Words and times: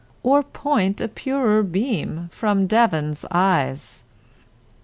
Or 0.23 0.41
point 0.41 0.99
a 0.99 1.07
purer 1.07 1.61
beam 1.61 2.29
from 2.31 2.65
Devon's 2.65 3.23
eyes! 3.29 4.03